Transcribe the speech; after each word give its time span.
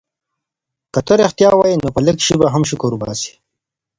که 0.93 0.99
ته 1.07 1.13
ریښتیا 1.19 1.51
وایې 1.55 1.75
نو 1.83 1.89
په 1.95 1.99
لږ 2.05 2.17
شي 2.25 2.35
به 2.39 2.47
هم 2.53 2.63
شکر 2.69 2.89
وباسې. 2.93 3.33